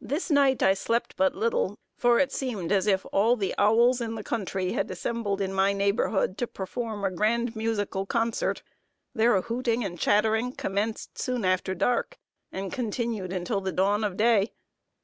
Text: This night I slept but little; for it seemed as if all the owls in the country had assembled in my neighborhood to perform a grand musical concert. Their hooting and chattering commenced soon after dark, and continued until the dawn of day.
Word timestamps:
This 0.00 0.28
night 0.28 0.60
I 0.60 0.74
slept 0.74 1.14
but 1.16 1.36
little; 1.36 1.78
for 1.96 2.18
it 2.18 2.32
seemed 2.32 2.72
as 2.72 2.88
if 2.88 3.06
all 3.12 3.36
the 3.36 3.54
owls 3.56 4.00
in 4.00 4.16
the 4.16 4.24
country 4.24 4.72
had 4.72 4.90
assembled 4.90 5.40
in 5.40 5.52
my 5.54 5.72
neighborhood 5.72 6.36
to 6.38 6.48
perform 6.48 7.04
a 7.04 7.12
grand 7.12 7.54
musical 7.54 8.04
concert. 8.04 8.64
Their 9.14 9.40
hooting 9.42 9.84
and 9.84 10.00
chattering 10.00 10.50
commenced 10.56 11.16
soon 11.16 11.44
after 11.44 11.76
dark, 11.76 12.18
and 12.50 12.72
continued 12.72 13.32
until 13.32 13.60
the 13.60 13.70
dawn 13.70 14.02
of 14.02 14.16
day. 14.16 14.50